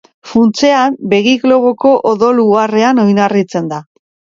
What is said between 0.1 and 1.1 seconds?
Funtsean,